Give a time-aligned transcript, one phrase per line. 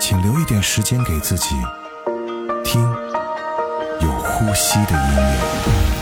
[0.00, 1.56] 请留一点时间给自己，
[2.64, 2.80] 听
[4.00, 5.97] 有呼吸的音乐。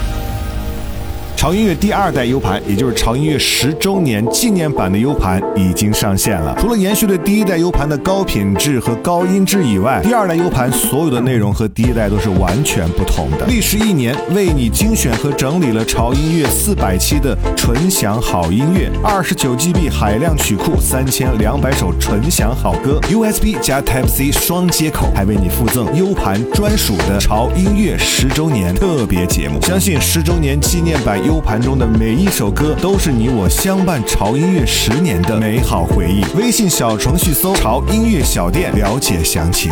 [1.47, 6.57] 潮音乐第二代 U 盘，也就是潮音乐十周年纪念版的 U 盘已经上线了。
[6.59, 13.47] 除了延续了第一代 U 盘的高品质和高音质以外，第二代 U 盘所有的内容和第一代都是完全不同的。
[13.47, 29.61] 历时一年，为你精选和整理了潮音乐四百期的纯享好音乐，二十九 GB 海量曲库，三千两百首纯享好歌，USB 加 Type C 双接口，还为你附赠 U 盘专属的潮音乐十周年特别节目。
[29.63, 31.17] 相信十周年纪念版。
[31.36, 36.25] U U 盘中的每一首歌都是你我相伴潮音乐十年的美好回忆。
[36.35, 39.71] 微信小程序搜“潮音乐小店”了解详情。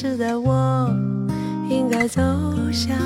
[0.00, 0.88] 是的，我
[1.68, 2.22] 应该走
[2.72, 2.96] 向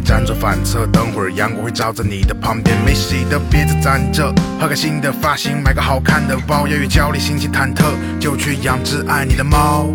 [0.00, 0.86] 辗转反侧。
[0.86, 2.76] 等会儿阳光会照在你的旁边。
[2.84, 6.66] 没洗的别再攒着，换个新的发型，买个好看的包。
[6.66, 7.84] 要越焦虑，心情忐忑，
[8.18, 9.86] 就去养只爱你的猫。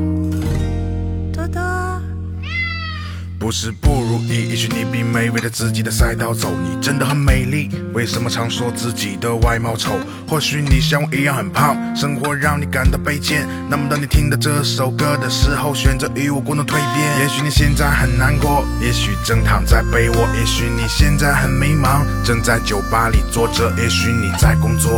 [3.45, 6.49] 不是不如意，也许你比美味的自己的赛道走。
[6.63, 9.99] 你真的很美丽，为什么常说自己的外貌丑？
[10.27, 13.47] 或许你像我一样很胖，生活让你感到卑贱。
[13.69, 17.19] 那么当你听到这首歌的时候，选择与我共同蜕变。
[17.19, 23.71] 也许你现在很难过，也许正躺在被窝，也许你现在很迷茫，正在酒吧里坐着。
[23.77, 24.91] 也许你在工作，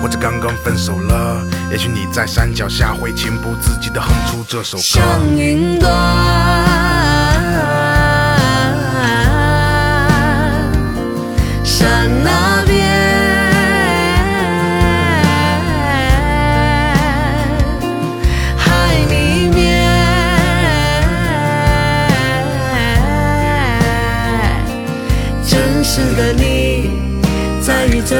[0.00, 1.44] 或者刚刚分手了。
[1.72, 4.82] 也许你在山脚下会情不自禁地哼出这首歌。
[4.84, 6.57] 像云端。
[25.98, 26.90] 真实的你
[27.60, 28.16] 在于怎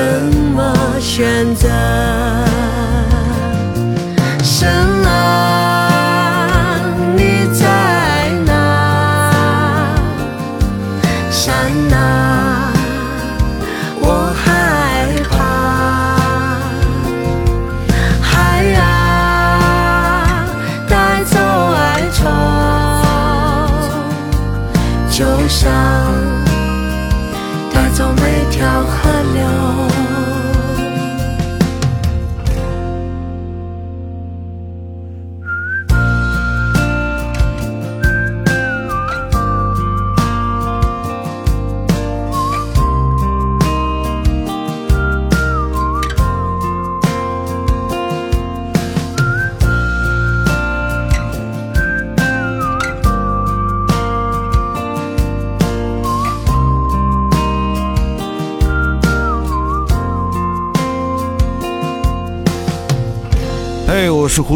[0.53, 1.69] 么选择。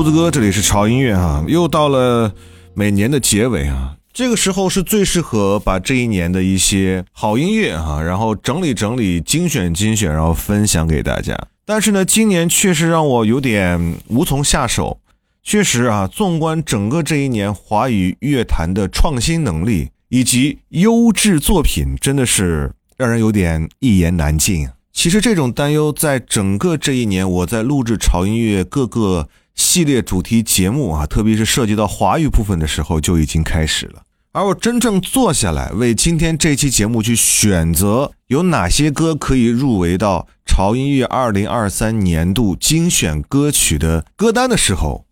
[0.02, 2.34] 兔子哥，这里是潮音乐啊，又到了
[2.74, 11.38] 每年的结尾啊，这个时候是最适合把这一年的一些好音乐哈，然后整理整理、精选精选，然后分享给大家。
[11.64, 14.98] 但是呢，今年确实让我有点无从下手。
[15.44, 24.68] 确实啊，纵观整个这一年，华语乐坛的创新能力以及优质作品，真的是让人有点一言难尽。
[24.92, 34.02] 其实这种担忧，在整个这一年，我在录制潮音乐各个系列主题节目啊，特别是涉及到华语部分的时候，就已经开始了。
[34.32, 45.04] 而我真正坐下来为今天这期节目去选择有哪些歌可以入围到潮音乐二零二三年度精选歌曲的歌单的时候，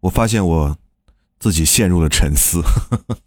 [0.00, 0.76] 我发现我
[1.38, 2.60] 自己陷入了沉思。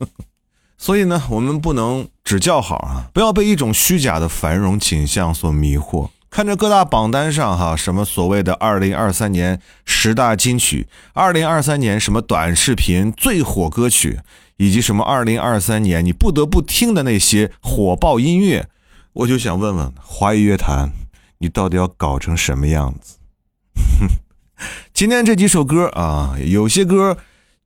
[0.78, 6.10] 所以呢，我们不能只叫好啊，不要被一种虚假的繁荣景象所迷惑。
[6.30, 14.20] 看着各大榜单上哈，什么所谓的二零二三年十大金曲，二零二三年什么短视频最火歌曲，
[14.58, 18.68] 以及什么二零二三年你不得不听的那些火爆音乐，
[19.14, 20.92] 我就想问问华语乐坛，
[21.40, 23.18] 你到底要搞成什么样子？
[24.94, 27.18] 今天这几首歌啊，有些歌。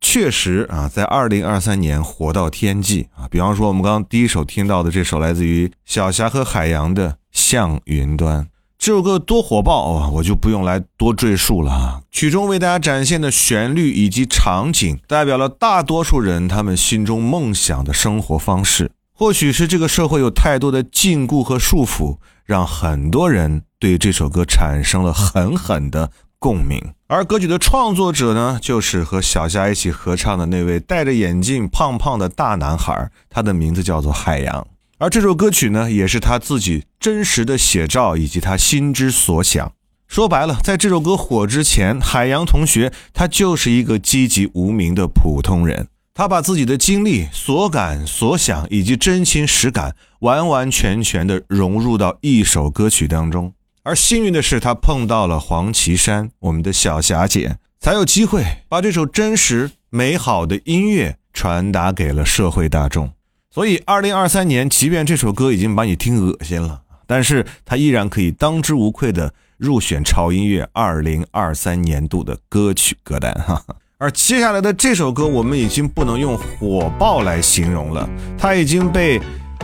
[0.05, 3.25] 确实啊，在二零二三年火到天际啊！
[3.31, 8.43] 比方说，我们刚刚第一首听到的这首来自于小霞和海洋的《向云端》，
[8.85, 10.09] 这首歌多火爆啊！
[10.09, 12.01] 我就不用来多赘述了啊。
[12.11, 18.91] 曲中为大家展现的旋律以及场景，代表了大多数人他们心中梦想的生活方式。
[19.13, 26.11] 或许是这个社会有太多的禁锢和束缚，让很多人对这首歌产生了狠狠的。
[26.37, 26.77] 共鸣，
[27.07, 34.67] 而歌曲的创作者呢，就是和小夏一起合唱的那位戴着眼镜、胖胖的大男孩，他的名字叫做海洋。
[35.03, 39.73] 而这首歌曲呢，也是他自己真实的写照以及他心之所想。
[40.07, 53.53] 说白了，在这首歌火之前，海洋同学他就是一个籍籍无名的普通人，他把自己的经历、所感所想以及真情实感，完完全全的融入到一首歌曲当中。
[53.83, 63.11] 而幸运的是，他碰到了黄绮珊，我们的小霞姐，才有机会把这首真实美好的音乐传达给了社会大众。
[63.53, 73.31] 所以，二零二三年，即便这首歌已经把你听恶心了，但是它依然可以当之无愧的入选潮音乐二零二三年度的歌曲歌单。
[73.33, 73.61] 哈，
[73.99, 79.21] 而接下来的这首歌，我们已经不能用火爆来形容了，它已经被。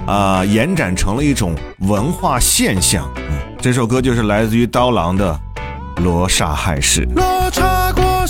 [0.07, 3.07] 啊，延展成了一种文化现象。
[3.59, 5.37] 这首歌就是来自于刀郎的
[6.01, 7.05] 《罗刹海市》。
[7.13, 8.25] 罗刹国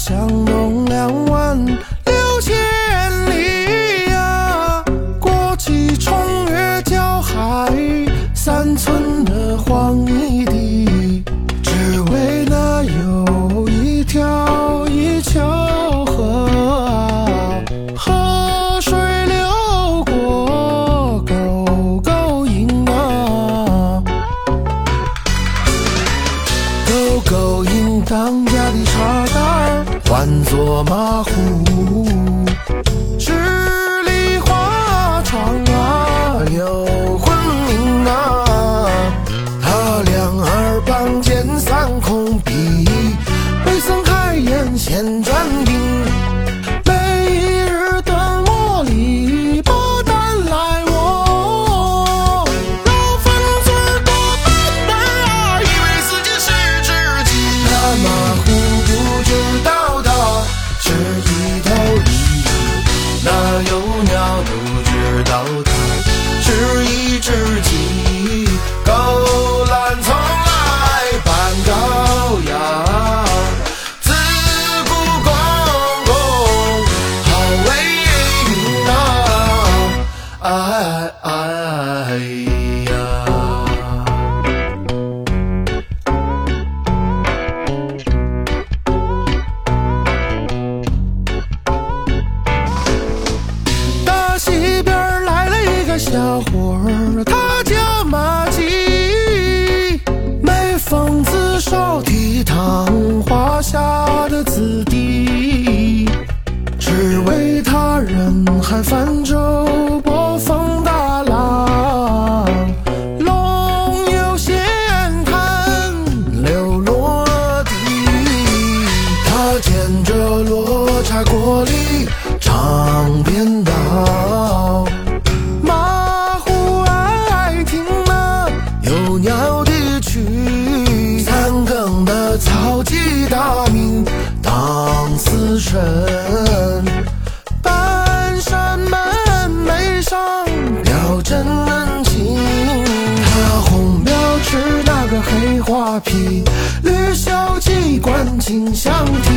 [145.90, 146.44] 花披，
[146.84, 149.32] 绿袖记关金相提。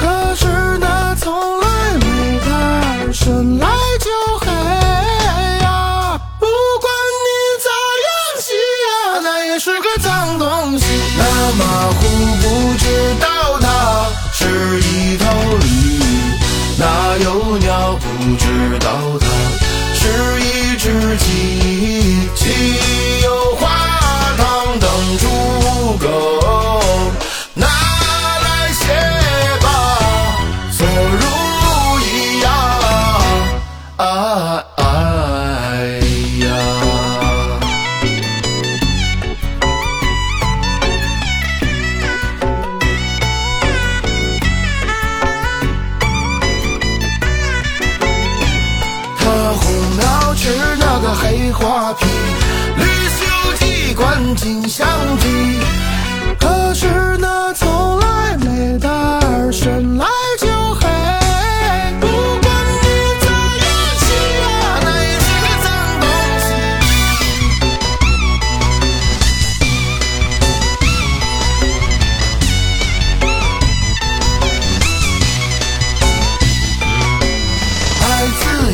[0.00, 0.46] 可是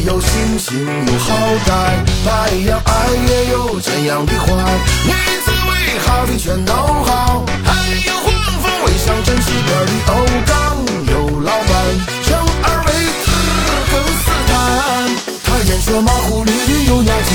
[0.04, 1.34] 有心情，有好
[1.66, 1.70] 歹，
[2.24, 2.28] 太
[2.66, 2.90] 阳爱
[3.28, 4.46] 也有怎样的坏。
[5.04, 5.12] 女
[5.44, 7.70] 子为好的全都好，还
[8.06, 10.14] 有黄蜂尾上真是边的欧
[10.46, 10.54] 刚
[11.06, 11.68] 有老板，
[12.22, 12.28] 生
[12.62, 12.88] 而为
[13.24, 13.28] 子
[13.90, 14.52] 更斯坦。
[15.44, 17.30] 他人说马虎驴驴有鸟鸡，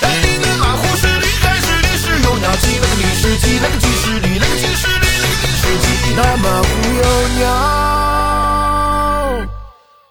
[0.00, 2.66] 但你那马虎是驴还是驴是有鸟鸡？
[2.80, 7.44] 那个驴是鸡，那个鸡是驴，那个鸡是驴，那个驴是鸡，那马虎有鸟。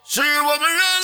[0.08, 0.95] 是我们人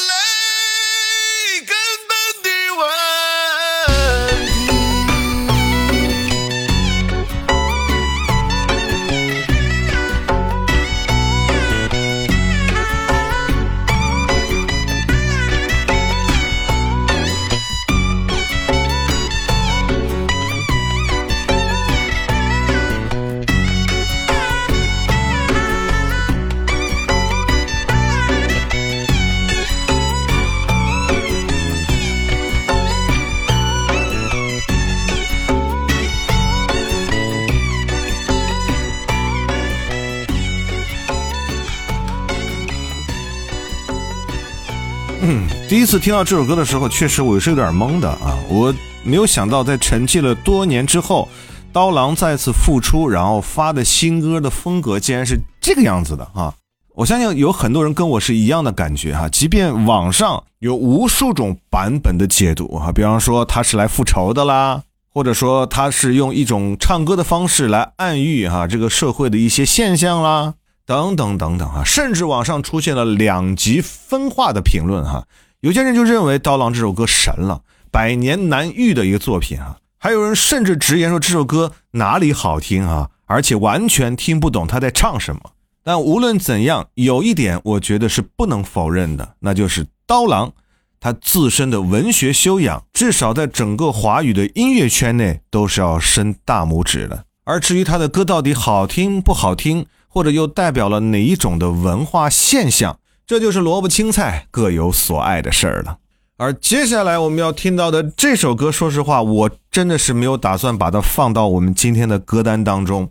[45.70, 48.36] 第一次听到这首歌的时候，确实我是有点懵的啊！
[48.50, 48.74] 我
[49.04, 51.30] 没有想到，在沉寂了多年之后，
[51.72, 56.52] 刀郎再次复出，然后发的新歌的风格竟然是这个样子的啊！
[56.96, 64.82] 我相信有很多人跟我是一样的感觉哈，即便网上有无数种版本的解读啊，比方说他是来复仇的啦，
[65.14, 70.56] 或者说他是用一种唱歌的方式来暗喻哈这个社会的一些现象啦，
[70.92, 75.26] 等等等等啊，甚至网上出现了两极分化的评论哈。
[75.62, 79.78] 有些人就认为刀郎这首歌神了，百年难遇的一个作品啊。
[79.98, 85.42] 还有人甚至直言说这首歌哪里好听啊，而且完全听不懂他在唱什么。
[85.82, 90.52] 但无论怎样，有一点我觉得是不能否认的，那就是刀郎
[91.00, 97.24] 他自身的文学修养，至少在整个华语的音乐圈内都是要伸大拇指的。
[97.46, 106.00] 而至于他的歌到底好听不好听，或者又代表了哪一种的文化现象，这就是萝卜青菜各有所爱的事儿了。
[106.36, 113.10] 而接下来我们要听到的这首歌，说实话，我真的是没有打算把它放到我们今天的歌单当中。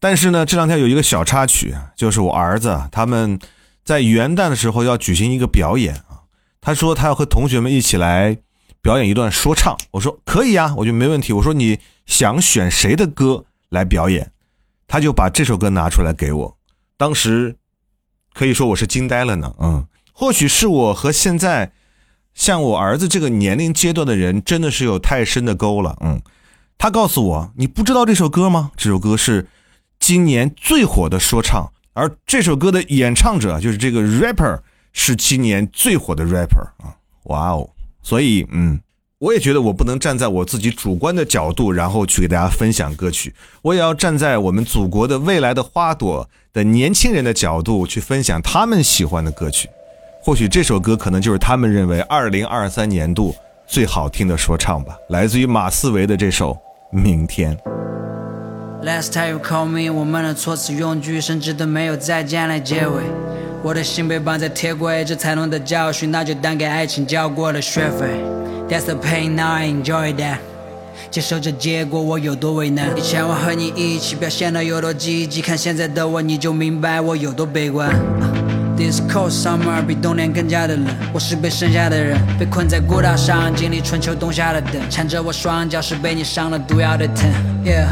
[0.00, 3.38] 但是呢，这两天有一个小插曲，就是我儿子他们
[3.84, 6.24] 在元旦的时候要举行一个表演啊。
[6.60, 8.38] 他说他要和同学们一起来
[8.80, 9.76] 表演一段说唱。
[9.92, 11.32] 我说可以啊，我就没问题。
[11.34, 14.31] 我说你想选谁的歌来表演？
[14.92, 16.58] 他就把这首歌拿出来给我。
[16.98, 17.56] 当时
[18.34, 19.54] 可以说我是惊呆了呢。
[19.58, 21.72] 嗯，或许是我和现在
[22.34, 25.96] 像我儿子这个年龄阶段的人真的是有太深的沟了。
[26.02, 26.20] 嗯，
[26.76, 28.70] 他告诉我，你不知道这首歌吗？
[28.76, 29.48] 这首歌是。
[29.98, 34.60] 今年最火的说唱，而这首歌的演唱者就是这个 rapper，
[34.92, 36.98] 是今年最火的 rapper 啊！
[37.26, 37.70] 哇哦！
[38.02, 38.80] 所以，嗯，
[39.22, 49.68] 我也觉得我不能站在我自己主观的角度，然后去给大家分享歌曲，我也要站在我们祖国的未来的花朵的年轻人的角度去分享他们喜欢的歌曲。
[50.24, 53.32] 或许这首歌可能就是他们认为二零二三年度
[53.64, 56.50] 最好听的说唱吧，来自于马思唯的这首
[56.90, 57.56] 《明天》。
[58.84, 63.04] Last time you call me，我们的措辞用句甚至都没有再见来结尾。
[63.62, 68.20] 我的心被绑在铁轨，这才懂得教训，那就当给爱情交过了学费。
[68.72, 70.38] That's the pain, now I enjoy that。
[71.10, 72.88] 接受这结果我有多为难。
[72.96, 77.90] 以前我和你一起表现的有多积极，看现在的我你就明白我有多悲观。
[78.74, 87.30] This cold summer 比冬天更加的冷，我是被剩下的人，被困在孤岛上，经历春秋冬夏的等，缠着我双脚是被你伤了毒药的疼。
[87.62, 87.88] Yeah,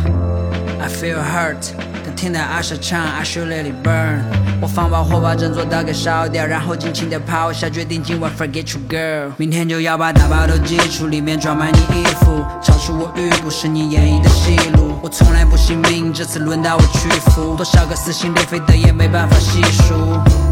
[0.81, 1.75] I feel hurt，
[2.21, 4.21] 听到阿舍唱 I should let it burn，
[4.61, 19.95] 我放把火把整座岛给烧掉，然后尽情的抛下，决定今晚 forget you girl，明天就要把大包都寄出，里面装满你衣服，超出我预估是你演绎的戏路，我从来不信命，这次轮到我屈服，多少个撕心裂肺的也没办法细数。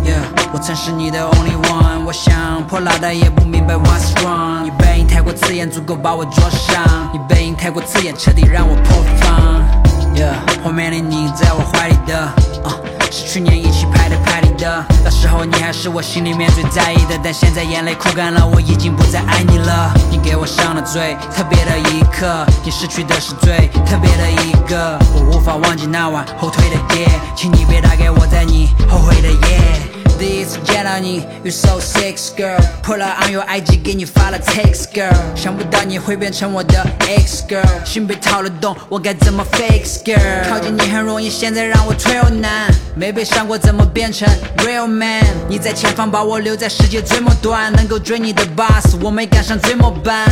[0.03, 4.63] Yeah，我曾是你的 only one，我想破脑袋也不明白 what's wrong。
[4.65, 6.83] 你背影太过刺眼，足够把我灼伤；
[7.13, 9.88] 你背影太过刺眼，彻底让我破防。
[10.19, 10.35] Yeah，
[10.65, 12.19] 画面里你在我怀里的，
[12.65, 12.75] 啊，
[13.09, 14.85] 是去年一起拍的拍里的。
[15.05, 19.95] 那时候你还是我心里面最在意的，但现在眼泪哭干了，我已经不再爱你了。
[20.11, 29.98] 你给我上了最特别的一课，你失去的是最特别的一个，我无法忘记那晚后退的夜，请你别打给我，在你后悔的夜。
[30.19, 40.49] 第一次见到你，You so sexy girl，破了 on your IG 给你发了 text girl，想不到你会变成我的 ex girl，心被掏了洞，我该怎么 fix girl？
[40.49, 45.25] 靠近你很容易，现在让我退又难，没被伤过怎么变成 real man？
[45.49, 50.27] 你在前方把我留在世界最末端，能够追你的 boss，我没赶上最末班。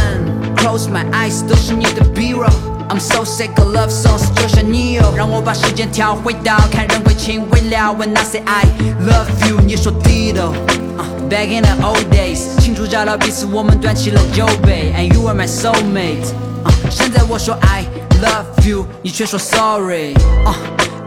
[0.56, 2.75] Close my eyes，都是你的 b r o。
[2.89, 7.95] I'm so sick of love songs，就像你有，让我把时间调回到看人会情会了。
[7.97, 8.65] When I say I
[9.07, 17.85] love you，你说 Dido。Uh, back in the old days，清楚找到彼此，我们端起了酒杯，And you are my soulmate。Uh, 现在我说 I
[18.21, 20.13] love you，你却说 sorry。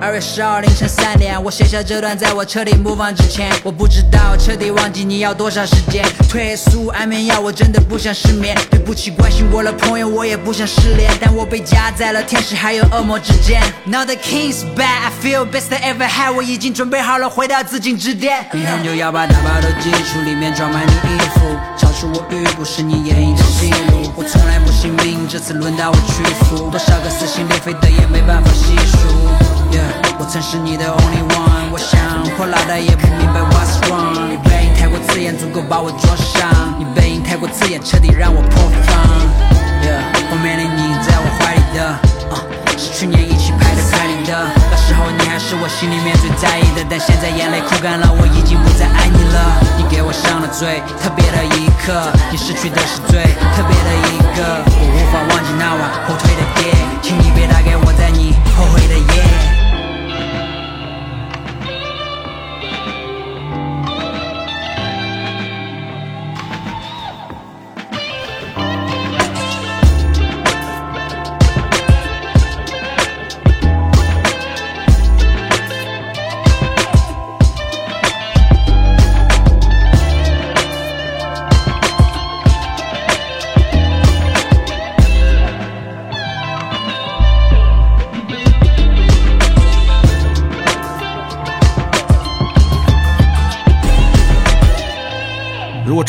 [0.01, 6.05] 二月十号凌晨三点，我写下这段，在我彻底模仿之前，我不知道彻底忘记你要多少时间。
[6.29, 8.57] 退速安眠药，我真的不想失眠。
[8.71, 13.61] 对不起，关心我的朋友，我也不想失联，但我被夹在了天使还有恶魔之间。
[13.83, 18.45] Now the king's back, I feel best I ever had，我已经准备好了回到紫禁之巅。
[18.53, 21.41] 明天就要把大包都寄出，里面装满你衣服，
[21.77, 24.09] 超出我预估是你演绎的戏路。
[24.15, 29.58] 我从来不信命，这次轮到我屈服，多少个撕心裂肺的也没办法细数。
[29.71, 29.85] Yeah，
[30.17, 31.99] 我曾是你的 only one，我想
[32.35, 34.29] 破脑袋也不明白 what's wrong。
[34.29, 38.97] 你背影太过刺眼，足够把我灼伤；你背影太过刺眼，彻底让我破防。
[39.85, 40.01] Yeah，
[40.31, 41.85] 我面的你在我怀里的，
[42.33, 42.41] 啊，
[42.77, 44.33] 是去年一起拍的拍里的。
[44.71, 49.37] 那时候你还是我心里面最在意的，但现在眼泪哭干了，我已经不再爱你了。
[49.77, 53.21] 你给我上了最特别的一刻，你失去的是最
[53.53, 59.28] 特别的一个，我无法忘记那晚后退的夜，请你别打给我，在你后悔的夜。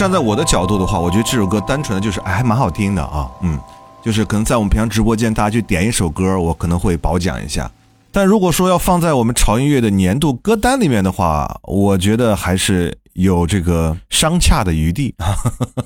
[0.01, 3.61] 站在我的角度的话，我觉得这首歌单纯的就是哎，还蛮好听的啊，嗯，
[4.03, 7.71] 就是可能在我们平常直播间，大家去点一首歌，我可能会褒奖一下。
[8.11, 15.15] 但如果说要放在我们潮音乐的年度歌单里面的话，我觉得还是有这个商洽的余地。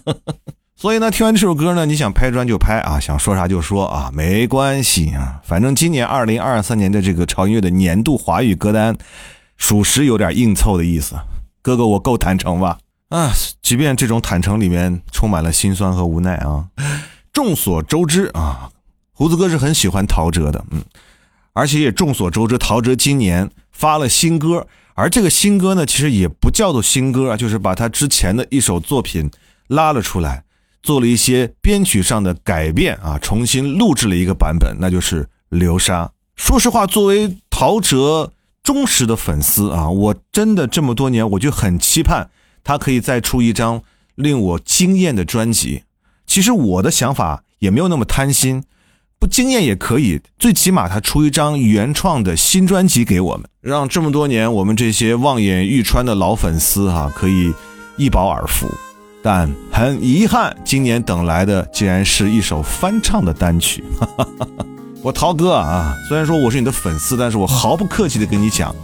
[0.78, 8.96] 所以呢，听完这首歌呢，你想拍砖就拍啊，想说啥就说啊，没关系啊，反正今年二零二三年的这个潮音乐的年度华语歌单，
[9.56, 11.16] 属实有点硬凑的意思。
[11.60, 12.78] 哥哥，我够坦诚吧？
[13.10, 16.68] 啊，即便这种坦诚里面充满了心酸和无奈啊。
[17.32, 18.70] 众所周知啊，
[19.12, 20.82] 胡子哥是很喜欢陶喆的，嗯，
[21.52, 29.30] 而且也众所周知，陶喆今年发了新歌，而这个新歌呢，其实也不叫做新歌啊，就是把他之前的一首作品
[29.68, 30.44] 拉了出来，
[30.82, 36.04] 做了一些编曲上的改变啊，重新录制了一个版本，那就是《流沙》。
[36.36, 38.30] 说实话，作为陶喆
[38.62, 42.30] 忠实的粉丝啊，我真的这么多年，我就很期盼。
[42.64, 43.82] 他可以再出一张
[44.16, 45.84] 令我惊艳的专辑。
[46.26, 48.64] 其实我的想法也没有那么贪心，
[49.20, 57.52] 不惊艳也可以，最起码他出一张原创的新专辑给我们，让这么多年我们这些望眼欲穿的老粉丝哈可以
[57.96, 58.66] 一饱耳福。
[59.22, 63.82] 但很遗憾，今年等来的竟然是一首翻唱的单曲。
[65.00, 68.74] 我陶哥啊，虽然说我是你的粉丝，但是我毫不客气的跟你讲，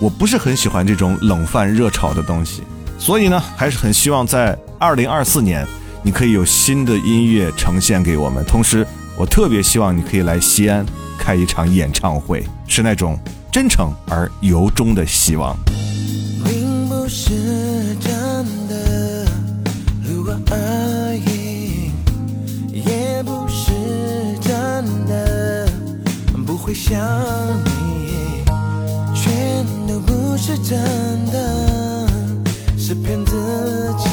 [0.00, 2.62] 我不是很喜欢这种冷饭热炒的东西。
[2.98, 5.66] 所以呢还是很希望在二零二四年
[6.02, 8.44] 你可以有新的音乐呈现给我们。
[8.44, 10.84] 同时我特别希望你可以来西安
[11.18, 13.18] 开一场演唱会是那种
[13.52, 15.56] 真诚而由衷的希望。
[16.44, 19.26] 并不是真的
[20.02, 21.90] 如果而已
[22.72, 23.72] 也不是
[24.40, 25.68] 真的
[26.46, 26.98] 不会想
[27.64, 28.44] 你
[29.14, 30.76] 全都不是真
[31.32, 31.83] 的。
[32.86, 33.34] 是骗自
[33.96, 34.03] 己。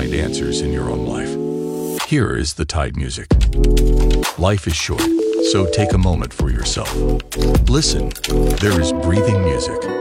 [0.00, 2.08] find answers in your own life.
[2.08, 3.26] Here is the Tide music.
[4.38, 5.02] Life is short,
[5.52, 6.90] so take a moment for yourself.
[7.68, 8.10] Listen,
[8.60, 9.99] there is breathing music.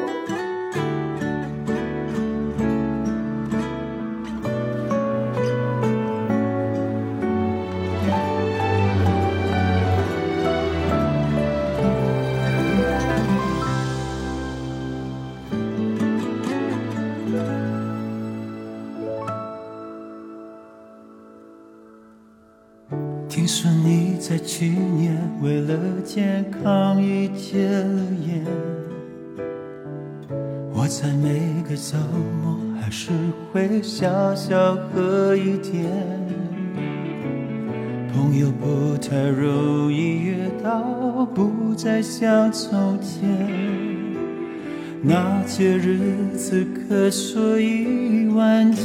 [24.30, 28.46] 在去年为了健康已戒了烟，
[30.72, 31.98] 我在每个周
[32.44, 33.10] 末还是
[33.52, 35.84] 会小小喝一点。
[38.14, 43.28] 朋友不太容易约到，不再像从前，
[45.02, 45.98] 那些日
[46.38, 48.84] 子可说已完结。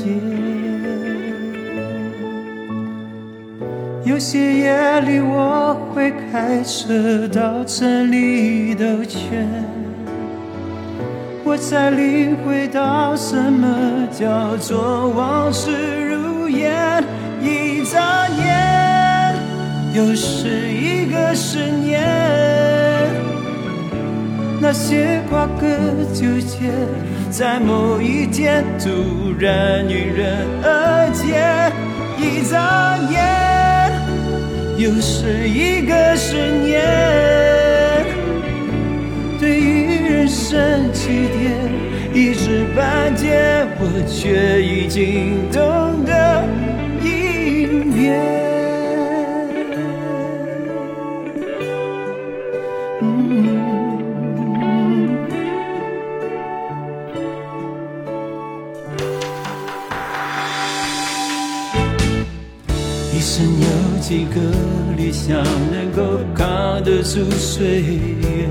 [4.04, 9.48] 有些夜里我会开车到城里兜圈，
[11.42, 15.70] 我才领会到什么叫做往事
[16.06, 17.02] 如烟。
[17.40, 19.36] 一眨眼，
[19.94, 22.04] 又是一个十年，
[24.60, 25.66] 那些瓜葛
[26.12, 26.70] 纠结，
[27.30, 31.72] 在某一天突然迎刃而解。
[32.18, 33.53] 一眨眼。
[34.76, 38.04] 又是一个十年，
[39.38, 41.52] 对于人生起点
[42.12, 46.44] 一知半解，我却已经懂得
[67.14, 68.48] 扛得住岁月，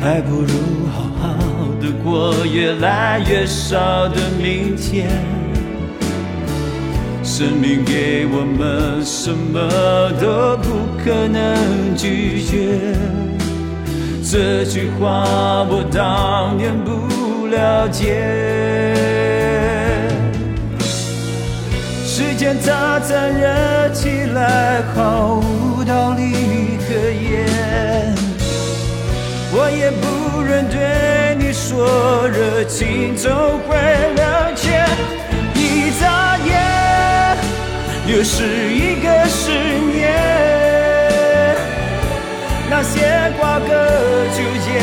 [0.00, 1.34] 还不如好好
[1.80, 5.08] 的过越来越少的明天。
[7.24, 9.58] 生命给我们什么
[10.20, 12.94] 都不可能拒绝，
[14.22, 15.24] 这句话
[15.68, 18.22] 我当年不了解。
[22.04, 26.51] 时间它残忍起来，毫无道理
[29.54, 33.30] 我也不忍对你说，热情总
[33.68, 33.76] 会
[34.16, 34.70] 冷却。
[35.54, 37.36] 一眨眼，
[38.06, 39.52] 又是一个十
[39.92, 40.10] 年。
[42.70, 43.68] 那些瓜葛
[44.32, 44.80] 纠结，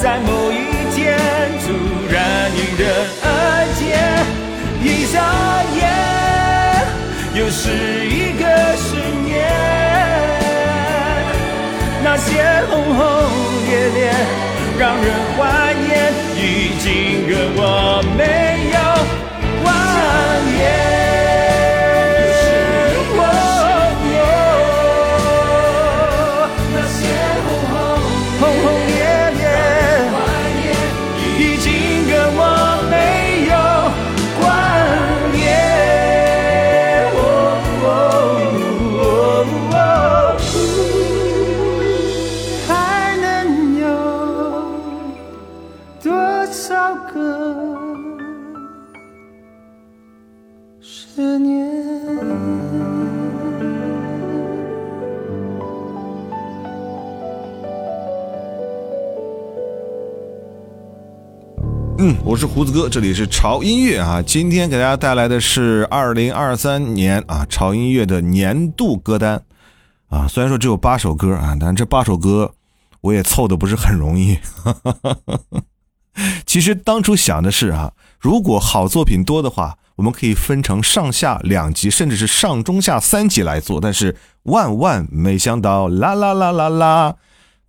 [0.00, 0.54] 在某一
[0.94, 1.18] 天
[1.66, 1.74] 突
[2.08, 2.86] 然迎刃
[3.24, 3.26] 而
[3.74, 3.82] 解。
[4.86, 5.18] 一眨
[5.74, 5.82] 眼，
[7.34, 9.34] 又是一个十年。
[12.04, 12.30] 那些
[12.70, 13.02] 轰轰
[13.66, 14.12] 烈烈，
[14.78, 18.75] 让人怀念，已经跟我没有。
[62.36, 64.20] 我是胡子哥，这里是潮音乐啊。
[64.20, 69.42] 今天给大家带来的是二零二三年啊潮音乐的年度歌单
[70.08, 70.28] 啊。
[70.28, 72.52] 虽然说只有八首歌啊，但这八首歌
[73.00, 74.38] 我也凑的不是很容易。
[76.44, 83.80] 其实当初想的是啊，如果好作品多的话，我们可以分成上下两集，甚至是上中下三集来做。
[83.80, 87.16] 但是万万没想到，啦啦啦啦啦，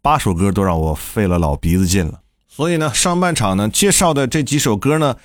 [0.02, 2.20] 八首歌都让我费了老鼻子劲了。
[2.58, 5.16] 所以呢，上半场呢介绍的这几首歌呢，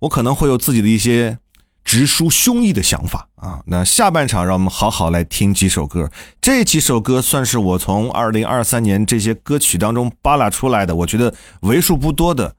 [0.00, 1.38] 我可能会有自己的一些
[1.84, 3.62] 直抒胸臆的想法啊。
[3.66, 12.56] 那下半场让我们好好来听几首歌，这几首歌算是我从二零二三年这些歌曲当中扒拉出来的，我觉得为数不多的，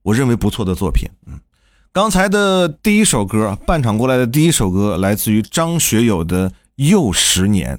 [0.00, 1.06] 我认为不错的作品。
[1.26, 1.38] 嗯，
[1.92, 7.76] 刚才的第一首歌，半场过来的第一首歌来自于张学友的《又十年》，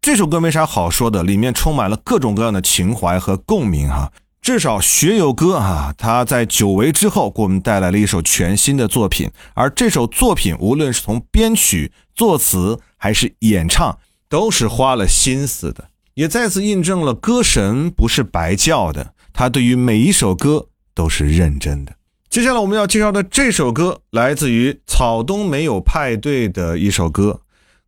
[0.00, 4.10] 这首歌没啥好说的，里面充满了各种各样的情怀和共鸣哈、
[4.40, 13.98] 至少学友哥啊，他在久违之后给我们带来了一首全新的作品，而这首作品无论是从编曲、作词还是演唱，
[14.30, 21.92] 都是花了心思的，也再次印证了歌神不是白叫的，他对于每一首歌都是认真的。
[22.30, 27.42] 接下来我们要介绍的这首歌来自于草东没有派对的一首歌，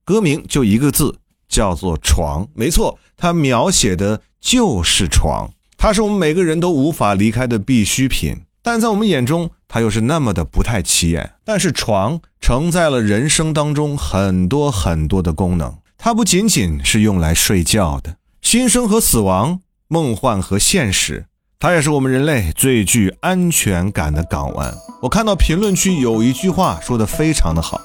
[0.04, 1.16] 歌名就一个字，
[1.48, 2.46] 叫做“床”。
[2.54, 5.50] 没错，它描写的就是床。
[5.82, 8.42] 它是我们每个人都无法离开的必需品。
[8.62, 11.32] 但在我们眼中，它又是那么的不太起眼。
[11.44, 21.26] 但是床承载了人生当中很多很多的功能，它不仅仅是用来睡觉的，新生和死亡，梦幻和现实，
[21.58, 24.72] 它也是我们人类最具安全感的港湾。
[25.02, 27.80] 我看到评论区有一句话说的非常的好，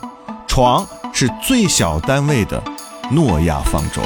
[0.48, 2.62] 床是最小单位的
[3.10, 4.04] 诺亚方舟。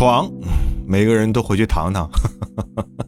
[0.00, 0.32] 床，
[0.86, 2.10] 每个人都回去躺躺。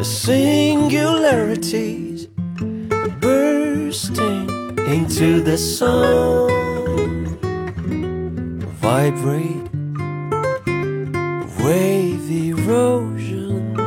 [0.03, 2.08] singularities
[3.19, 4.49] bursting
[4.79, 6.49] into the sun.
[8.81, 9.69] Vibrate
[11.59, 13.79] with erosion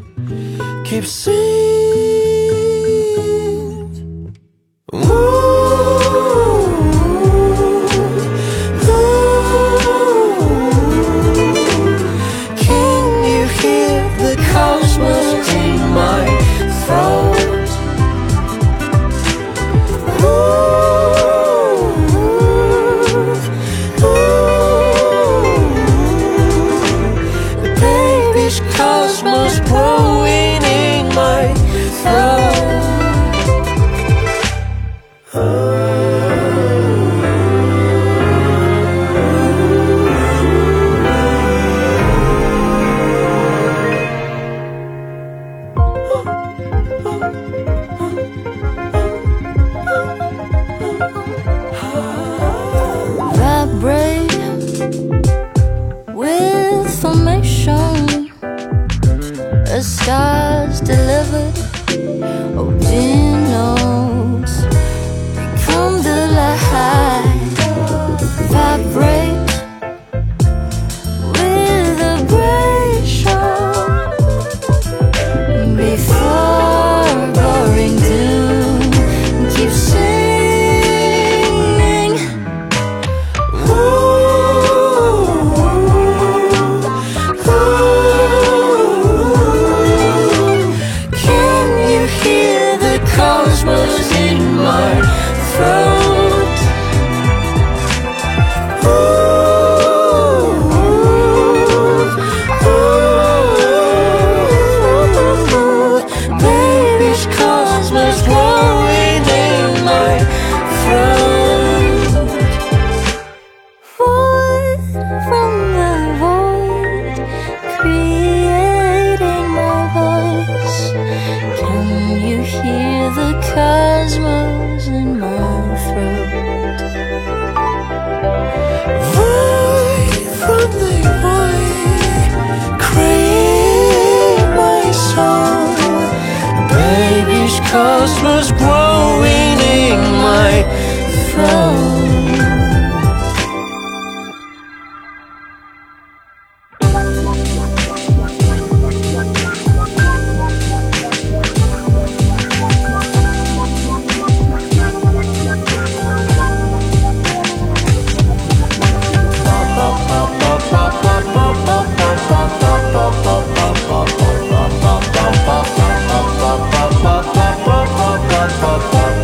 [0.86, 1.83] Keep singing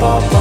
[0.01, 0.38] 嗯，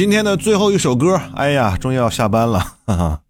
[0.00, 3.20] 今天的最后一首歌，哎呀，终于要下班了，哈哈。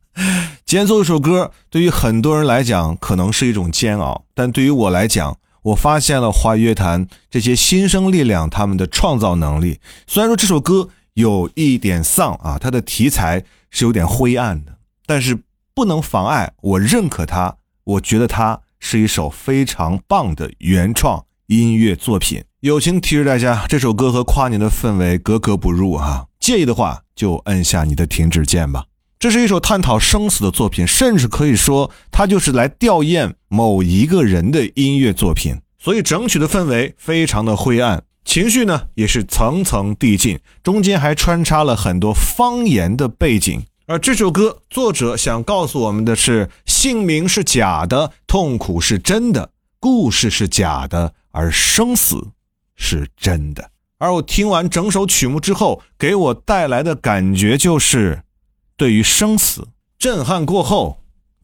[0.65, 9.81] 今天最后一首歌，对于很多人来讲可能是一种煎熬，但对于我来讲，我发现了华语乐坛这些新生力量他们的创造能力。
[10.07, 13.43] 虽然说这首歌有一点丧啊，它的题材
[13.73, 15.37] 是有点灰暗的，但是
[15.75, 22.45] 不能妨碍我认可它，我觉得它是一首非常棒的原创音乐作品。
[22.61, 26.27] 友情提示大家，这首歌和跨年的氛围格格不入啊！
[26.51, 28.85] 介意的话就摁下你的停止键吧。
[29.21, 35.55] 这是一首探讨生死的作品，甚至可以说它就是来吊唁某一个人的音乐作品。
[35.79, 43.63] 所以整曲的氛围非常的灰暗，情绪呢也是层层递进，中间还穿插了很多方言的背景。
[43.87, 52.31] 而这首歌作者想告诉我们的是：姓名是假的，痛苦是真的，故事是假的，而生死
[52.75, 53.71] 是真的。
[54.01, 58.23] 而我听完整首曲目之后，给我带来的感觉就是，
[58.75, 61.03] 对于生死震撼过后，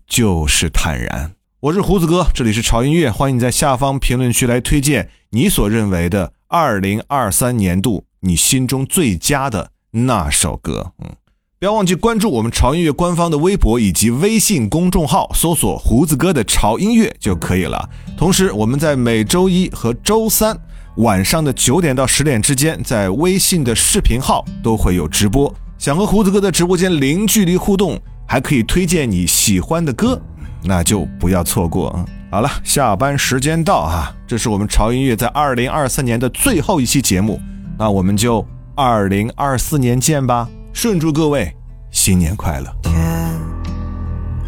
[0.08, 1.32] 就是坦然。
[1.60, 10.92] 我是胡子哥，这里是潮音乐，欢迎你在下方评论区来推荐你所认为的二零二三年度你心中最佳的那首歌。
[11.00, 11.10] 嗯，
[11.58, 17.90] 不要忘记关注我们潮音乐官方的微博以及微信公众号，搜索“胡子哥的潮音乐”就可以了。
[18.16, 20.58] 同时，我们在每周一和周三
[20.96, 25.52] 晚上的九点到十点之间，在微信的视频号都会有直播。
[25.76, 30.18] 想和胡子哥在直播间零距离互动，还可以推荐你喜欢的歌，
[30.64, 32.06] 那就不要错过啊！
[32.30, 34.10] 好了，下班时间到啊！
[34.26, 37.38] 这是我们潮音乐在二零二三年的最后一期节目，
[37.78, 38.42] 那我们就
[38.74, 40.48] 二零二四年见吧！
[40.72, 41.54] 顺祝各位
[41.90, 42.74] 新年快乐！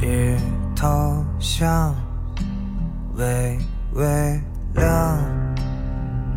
[0.01, 0.37] 天已
[0.75, 1.95] 透向，
[3.17, 3.59] 微
[3.93, 4.41] 微
[4.75, 5.19] 亮，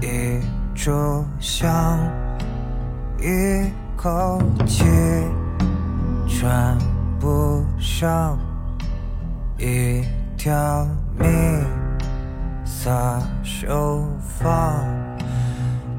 [0.01, 0.41] 一
[0.75, 1.99] 炷香，
[3.19, 4.83] 一口气
[6.27, 6.75] 喘
[7.19, 8.35] 不上，
[9.59, 10.03] 一
[10.35, 10.87] 条
[11.19, 11.63] 命
[12.65, 14.03] 撒手
[14.39, 14.51] 放，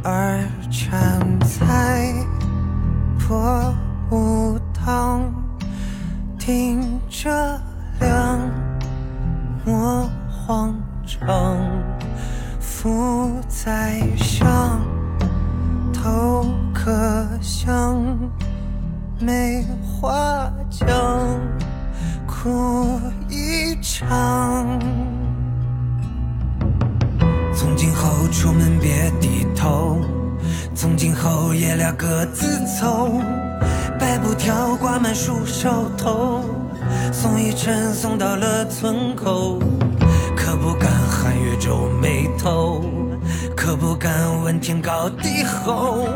[0.02, 2.12] 儿缠在
[3.20, 3.72] 破
[4.10, 5.32] 木堂，
[6.40, 7.30] 听着
[13.64, 14.80] 在上，
[15.92, 16.44] 头
[16.74, 16.90] 可
[17.40, 18.02] 香，
[19.20, 20.88] 梅花酱，
[22.26, 22.98] 哭
[23.28, 24.66] 一场。
[27.54, 30.00] 从今后出门别低头，
[30.74, 33.12] 从今后爷俩各自走，
[33.96, 36.40] 白布条挂满树梢头，
[37.12, 39.60] 送一程送到了村口，
[40.36, 42.84] 可不敢寒月皱眉头，
[43.64, 46.08] 可不敢问天高地厚，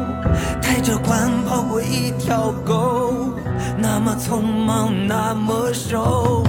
[0.61, 3.31] 抬着棺跑过一条沟，
[3.79, 6.43] 那么匆忙，那么瘦。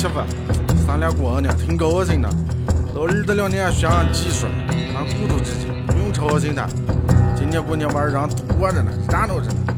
[0.00, 0.26] 媳妇儿，
[0.86, 2.28] 生了姑娘，挺高兴的。
[2.94, 4.46] 老二这两年学上技术，
[4.96, 6.66] 俺骨头之间不用操心的。
[7.36, 9.76] 今年过年玩儿让多着呢，热闹着呢。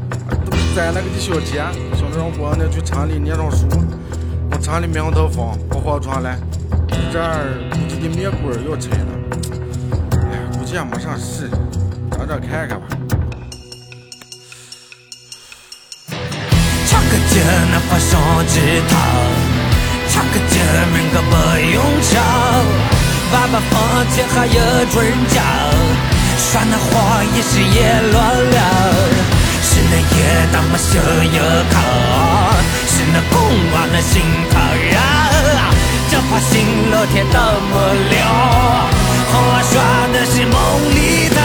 [0.49, 1.65] 都是攒了个的小钱，
[1.99, 3.67] 想着让姑娘去城里念上书，
[4.49, 6.39] 往城里名堂放，不划船来。
[7.11, 9.11] 这儿估计的面馆要拆了，
[10.31, 11.49] 哎，估计也没啥事，
[12.17, 12.87] 让这看看吧。
[16.87, 18.95] 唱个劲儿那花上枝头，
[20.13, 21.33] 唱个劲儿人可不
[21.73, 22.11] 用唱。
[23.31, 23.73] 爸爸房
[24.13, 24.59] 间还有
[24.93, 25.41] 准脚，
[26.37, 27.77] 耍那花也是也
[28.11, 28.57] 乱了。
[29.63, 31.41] 是那夜当么秀有
[31.73, 31.75] 口，
[32.85, 33.35] 是那公
[33.73, 34.53] 娃那心头
[34.91, 34.95] 肉。
[36.11, 36.53] 这把心
[36.91, 37.39] 老天都
[37.71, 37.73] 没
[38.11, 38.21] 了，
[39.31, 39.33] 花
[39.63, 39.73] 耍
[40.13, 40.55] 的是梦
[40.93, 41.35] 里头。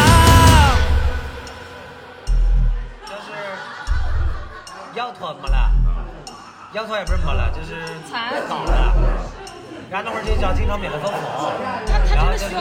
[4.95, 5.68] 摇头没了，
[6.77, 7.81] 摇头也不是没了，就是
[8.45, 8.93] 倒了。
[9.89, 11.17] 然后那会儿就叫经常免费分红，
[12.13, 12.61] 然后就是那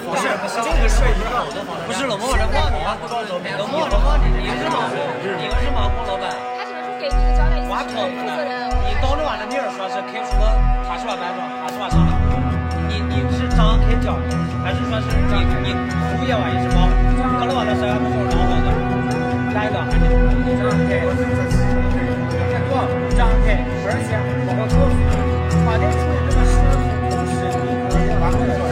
[0.00, 6.32] 不是不是这个事儿不是我的房子，不是老毛人忘你啊，不装走免老毛人忘你，你是马虎，你们是马虎老板。
[6.56, 8.64] 他只能说给你的交代，挖头负责人。
[8.88, 10.48] 你到那晚的面儿说是开出个
[10.88, 12.16] 他是吧班长，他是吧上的，
[12.88, 14.32] 你你是张开脚的，
[14.64, 15.76] 还是说是你你
[16.16, 16.88] 物业玩意是吗？
[17.36, 18.72] 可能晚的时候门口张好的，
[19.52, 19.76] 哪一个？
[20.64, 21.04] 张开，
[22.72, 25.02] 不张开，而且我会告诉你，
[25.66, 26.56] 把这处理这个事
[27.12, 28.71] 同时你可以把这个小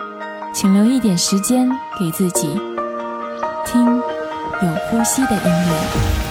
[0.53, 2.47] 请留一点时间给自己，
[3.65, 6.30] 听有呼吸的音乐。